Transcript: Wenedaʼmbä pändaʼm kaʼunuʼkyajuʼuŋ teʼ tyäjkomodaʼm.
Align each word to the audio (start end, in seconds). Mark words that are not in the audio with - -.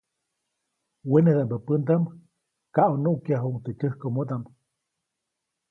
Wenedaʼmbä 1.11 1.57
pändaʼm 1.65 2.03
kaʼunuʼkyajuʼuŋ 2.75 3.55
teʼ 3.63 3.75
tyäjkomodaʼm. 3.79 4.43